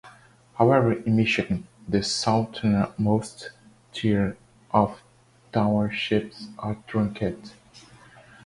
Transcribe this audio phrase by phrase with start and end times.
[0.55, 3.51] However in Michigan, the southernmost
[3.93, 4.35] tier
[4.73, 4.99] of
[5.53, 7.51] townships are truncated.